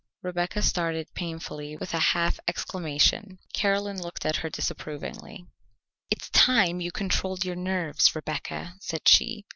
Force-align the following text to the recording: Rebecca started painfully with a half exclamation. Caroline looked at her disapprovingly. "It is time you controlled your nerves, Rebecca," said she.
Rebecca 0.23 0.63
started 0.63 1.13
painfully 1.13 1.77
with 1.77 1.93
a 1.93 1.99
half 1.99 2.39
exclamation. 2.47 3.37
Caroline 3.53 4.01
looked 4.01 4.25
at 4.25 4.37
her 4.37 4.49
disapprovingly. 4.49 5.45
"It 6.09 6.23
is 6.23 6.29
time 6.31 6.81
you 6.81 6.91
controlled 6.91 7.45
your 7.45 7.55
nerves, 7.55 8.15
Rebecca," 8.15 8.77
said 8.79 9.07
she. 9.07 9.45